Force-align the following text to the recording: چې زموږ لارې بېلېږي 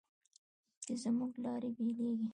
چې 0.83 0.91
زموږ 1.01 1.31
لارې 1.43 1.69
بېلېږي 1.77 2.27